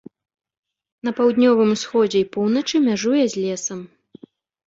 На 1.07 1.11
паўднёвым 1.17 1.69
усходзе 1.75 2.17
і 2.25 2.27
поўначы 2.37 2.75
мяжуе 2.87 3.23
з 3.35 3.43
лесам. 3.43 3.79